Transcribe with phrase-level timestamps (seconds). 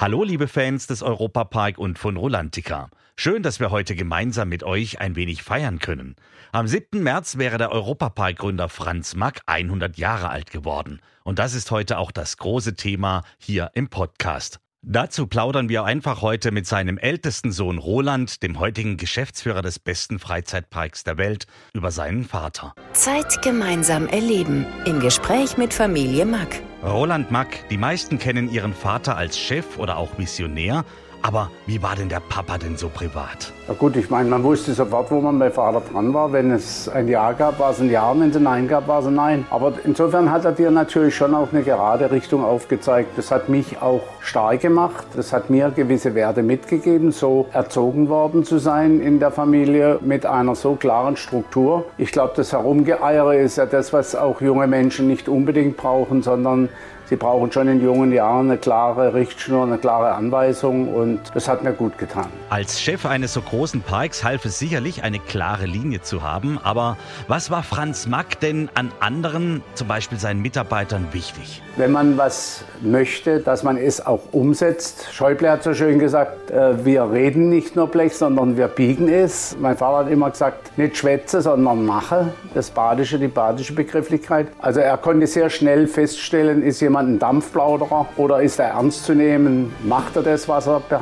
[0.00, 2.88] Hallo liebe Fans des Europapark und von Rolantica.
[3.16, 6.14] Schön, dass wir heute gemeinsam mit euch ein wenig feiern können.
[6.52, 7.02] Am 7.
[7.02, 11.00] März wäre der Europapark-Gründer Franz Mack 100 Jahre alt geworden.
[11.24, 14.60] Und das ist heute auch das große Thema hier im Podcast.
[14.82, 20.20] Dazu plaudern wir einfach heute mit seinem ältesten Sohn Roland, dem heutigen Geschäftsführer des besten
[20.20, 22.72] Freizeitparks der Welt, über seinen Vater.
[22.92, 24.64] Zeit gemeinsam erleben.
[24.84, 26.62] Im Gespräch mit Familie Mack.
[26.82, 30.84] Roland Mack, die meisten kennen ihren Vater als Chef oder auch Missionär.
[31.22, 33.52] Aber wie war denn der Papa denn so privat?
[33.66, 36.32] Ja gut, ich meine, man wusste sofort, wo man bei Vater dran war.
[36.32, 39.00] Wenn es ein Ja gab, war es ein Ja, wenn es ein Nein gab, war
[39.00, 39.44] es ein Nein.
[39.50, 43.16] Aber insofern hat er dir natürlich schon auch eine gerade Richtung aufgezeigt.
[43.16, 45.06] Das hat mich auch stark gemacht.
[45.16, 50.24] Das hat mir gewisse Werte mitgegeben, so erzogen worden zu sein in der Familie mit
[50.24, 51.84] einer so klaren Struktur.
[51.98, 56.68] Ich glaube, das Herumgeeiere ist ja das, was auch junge Menschen nicht unbedingt brauchen, sondern
[57.08, 61.62] Sie brauchen schon in jungen Jahren eine klare Richtschnur, eine klare Anweisung und das hat
[61.62, 62.26] mir gut getan.
[62.50, 66.58] Als Chef eines so großen Parks half es sicherlich, eine klare Linie zu haben.
[66.62, 71.62] Aber was war Franz Mack denn an anderen, zum Beispiel seinen Mitarbeitern, wichtig?
[71.76, 75.08] Wenn man was möchte, dass man es auch umsetzt.
[75.12, 79.56] Schäuble hat so schön gesagt, äh, wir reden nicht nur Blech, sondern wir biegen es.
[79.58, 82.32] Mein Vater hat immer gesagt, nicht schwätze, sondern mache.
[82.54, 84.48] Das Badische, die badische Begrifflichkeit.
[84.60, 89.04] Also er konnte sehr schnell feststellen, ist jemand jemand ein Dampfplauderer oder ist er ernst
[89.04, 89.72] zu nehmen?
[89.84, 90.97] Macht er das, was er behauptet?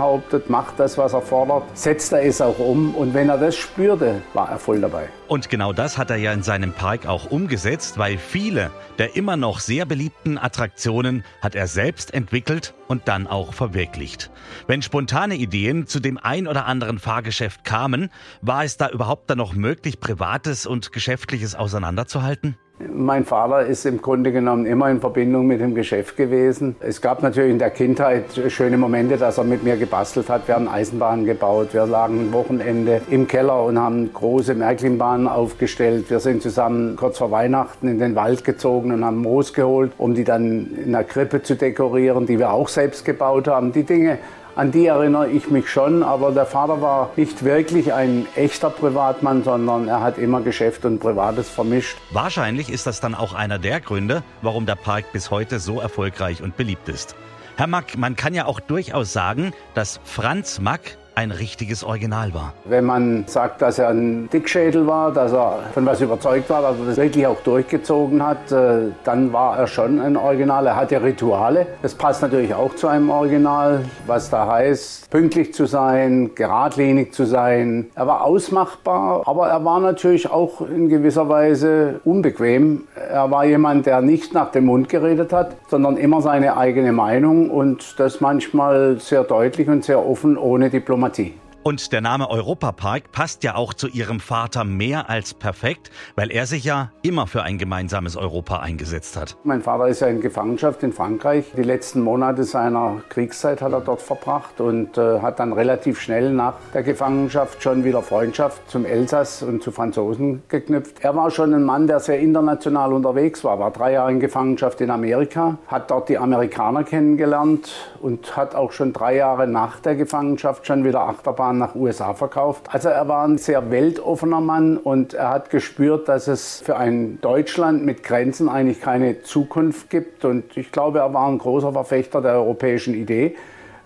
[0.48, 1.64] Macht das, was er fordert?
[1.77, 2.94] Setzt er es auch um?
[2.94, 5.08] Und wenn er das spürte, war er voll dabei.
[5.28, 9.36] Und genau das hat er ja in seinem Park auch umgesetzt, weil viele der immer
[9.36, 14.31] noch sehr beliebten Attraktionen hat er selbst entwickelt und dann auch verwirklicht.
[14.66, 18.10] Wenn spontane Ideen zu dem ein oder anderen Fahrgeschäft kamen,
[18.41, 22.56] war es da überhaupt dann noch möglich, Privates und Geschäftliches auseinanderzuhalten?
[22.78, 26.76] Mein Vater ist im Grunde genommen immer in Verbindung mit dem Geschäft gewesen.
[26.81, 30.47] Es gab natürlich in der Kindheit schöne Momente, dass er mit mir gebastelt hat.
[30.47, 31.69] Wir haben Eisenbahnen gebaut.
[31.72, 36.10] Wir lagen ein Wochenende im Keller und haben große Märklin-Bahnen aufgestellt.
[36.10, 40.15] Wir sind zusammen kurz vor Weihnachten in den Wald gezogen und haben Moos geholt, um
[40.15, 43.72] die dann in der Krippe zu dekorieren, die wir auch selbst gebaut haben.
[43.72, 44.19] Die Dinge
[44.56, 49.44] an die erinnere ich mich schon, aber der Vater war nicht wirklich ein echter Privatmann,
[49.44, 51.99] sondern er hat immer Geschäft und Privates vermischt.
[52.11, 56.43] Wahrscheinlich ist das dann auch einer der Gründe, warum der Park bis heute so erfolgreich
[56.43, 57.15] und beliebt ist.
[57.56, 62.53] Herr Mack, man kann ja auch durchaus sagen, dass Franz Mack ein richtiges Original war.
[62.66, 66.78] Wenn man sagt, dass er ein Dickschädel war, dass er von was überzeugt war, dass
[66.78, 70.66] er das wirklich auch durchgezogen hat, äh, dann war er schon ein Original.
[70.66, 71.66] Er hatte Rituale.
[71.81, 77.25] Das passt natürlich auch zu einem Original, was da heißt, pünktlich zu sein, geradlinig zu
[77.25, 77.87] sein.
[77.94, 82.83] Er war ausmachbar, aber er war natürlich auch in gewisser Weise unbequem.
[83.10, 87.48] Er war jemand, der nicht nach dem Mund geredet hat, sondern immer seine eigene Meinung
[87.48, 91.06] und das manchmal sehr deutlich und sehr offen, ohne Diplomatie.
[91.09, 91.46] Diplomatie.
[91.66, 96.47] Und der Name Europapark passt ja auch zu ihrem Vater mehr als perfekt, weil er
[96.47, 99.37] sich ja immer für ein gemeinsames Europa eingesetzt hat.
[99.43, 101.47] Mein Vater ist ja in Gefangenschaft in Frankreich.
[101.56, 106.31] Die letzten Monate seiner Kriegszeit hat er dort verbracht und äh, hat dann relativ schnell
[106.31, 110.98] nach der Gefangenschaft schon wieder Freundschaft zum Elsass und zu Franzosen geknüpft.
[111.00, 114.81] Er war schon ein Mann, der sehr international unterwegs war, war drei Jahre in Gefangenschaft
[114.83, 119.97] in Amerika, hat dort die Amerikaner kennengelernt und hat auch schon drei Jahre nach der
[119.97, 122.69] Gefangenschaft schon wieder Achterbahn nach USA verkauft.
[122.72, 127.21] Also er war ein sehr weltoffener Mann und er hat gespürt, dass es für ein
[127.21, 130.25] Deutschland mit Grenzen eigentlich keine Zukunft gibt.
[130.25, 133.37] Und ich glaube, er war ein großer Verfechter der europäischen Idee.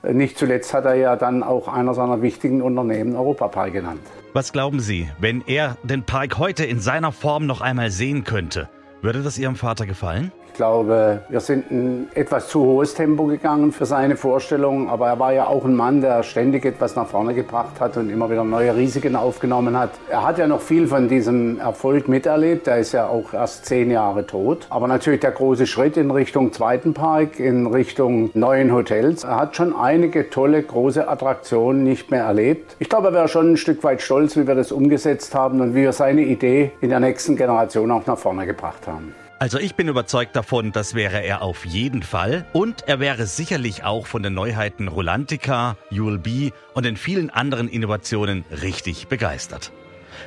[0.03, 4.01] Nicht zuletzt hat er ja dann auch einer seiner wichtigen Unternehmen Europapark genannt.
[4.33, 8.69] Was glauben Sie, wenn er den Park heute in seiner Form noch einmal sehen könnte?
[9.03, 10.33] Würde das Ihrem Vater gefallen?
[10.51, 15.19] Ich glaube, wir sind ein etwas zu hohes Tempo gegangen für seine Vorstellung, aber er
[15.19, 18.45] war ja auch ein Mann, der ständig etwas nach vorne gebracht hat und immer wieder
[18.45, 19.91] neue Risiken aufgenommen hat.
[20.11, 23.91] Er hat ja noch viel von diesem Erfolg miterlebt, er ist ja auch erst zehn
[23.91, 24.67] Jahre tot.
[24.71, 29.25] Aber natürlich der große Schritt in Richtung zweiten Park, in Richtung neuen Hotels.
[29.25, 32.77] Er hat schon einige tolle, große Attraktionen nicht mehr erlebt.
[32.81, 35.75] Ich glaube, er wäre schon ein Stück weit stolz, wie wir das umgesetzt haben und
[35.75, 39.15] wie wir seine Idee in der nächsten Generation auch nach vorne gebracht haben.
[39.41, 42.45] Also ich bin überzeugt davon, das wäre er auf jeden Fall.
[42.53, 48.45] Und er wäre sicherlich auch von den Neuheiten Rolantica, ULB und den vielen anderen Innovationen
[48.51, 49.73] richtig begeistert.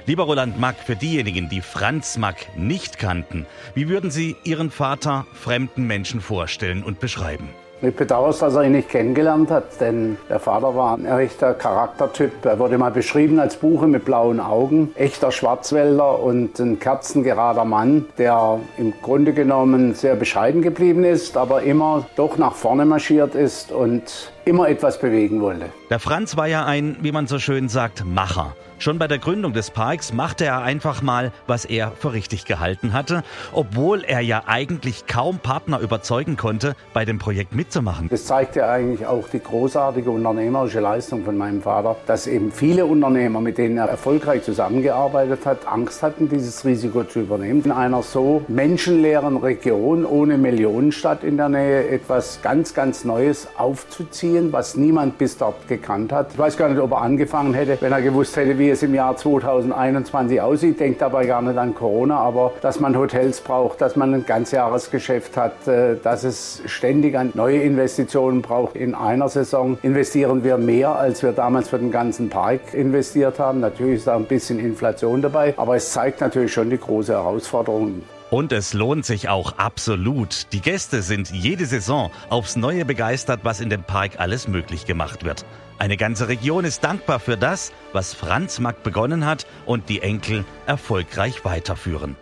[0.07, 3.45] Lieber Roland Mack, für diejenigen, die Franz Mack nicht kannten,
[3.75, 7.49] wie würden Sie Ihren Vater fremden Menschen vorstellen und beschreiben?
[7.85, 11.53] Ich bedauere es, dass er ihn nicht kennengelernt hat, denn der Vater war ein echter
[11.53, 12.45] Charaktertyp.
[12.45, 18.05] Er wurde mal beschrieben als Buche mit blauen Augen, echter Schwarzwälder und ein kerzengerader Mann,
[18.17, 23.73] der im Grunde genommen sehr bescheiden geblieben ist, aber immer doch nach vorne marschiert ist
[23.73, 25.65] und immer etwas bewegen wollte.
[25.89, 28.55] Der Franz war ja ein, wie man so schön sagt, Macher.
[28.83, 32.91] Schon bei der Gründung des Parks machte er einfach mal, was er für richtig gehalten
[32.91, 38.09] hatte, obwohl er ja eigentlich kaum Partner überzeugen konnte, bei dem Projekt mitzumachen.
[38.09, 42.85] Das zeigt ja eigentlich auch die großartige unternehmerische Leistung von meinem Vater, dass eben viele
[42.85, 47.63] Unternehmer, mit denen er erfolgreich zusammengearbeitet hat, Angst hatten, dieses Risiko zu übernehmen.
[47.63, 54.51] In einer so menschenleeren Region ohne Millionenstadt in der Nähe etwas ganz, ganz Neues aufzuziehen,
[54.51, 56.33] was niemand bis dort gekannt hat.
[56.33, 58.93] Ich weiß gar nicht, ob er angefangen hätte, wenn er gewusst hätte, wie es im
[58.93, 60.79] Jahr 2021 aussieht.
[60.79, 65.37] Denkt dabei gar nicht an Corona, aber dass man Hotels braucht, dass man ein Ganzjahresgeschäft
[65.37, 68.75] hat, äh, dass es ständig an neue Investitionen braucht.
[68.75, 73.59] In einer Saison investieren wir mehr, als wir damals für den ganzen Park investiert haben.
[73.59, 78.03] Natürlich ist da ein bisschen Inflation dabei, aber es zeigt natürlich schon die große Herausforderung.
[78.33, 80.47] Und es lohnt sich auch absolut.
[80.53, 85.23] Die Gäste sind jede Saison aufs Neue begeistert, was in dem Park alles möglich gemacht
[85.23, 85.45] wird.
[85.77, 90.45] Eine ganze Region ist dankbar für das, was Franz Mack begonnen hat und die Enkel
[90.65, 92.15] erfolgreich weiterführen.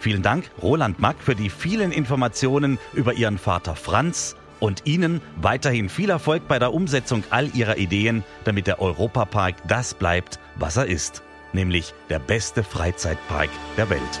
[0.00, 5.88] Vielen Dank, Roland Mack, für die vielen Informationen über Ihren Vater Franz und Ihnen weiterhin
[5.88, 10.86] viel Erfolg bei der Umsetzung all Ihrer Ideen, damit der Europapark das bleibt, was er
[10.86, 11.22] ist,
[11.52, 14.20] nämlich der beste Freizeitpark der Welt.